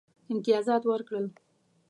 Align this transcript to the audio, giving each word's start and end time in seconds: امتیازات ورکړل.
امتیازات 0.31 0.83
ورکړل. 0.85 1.25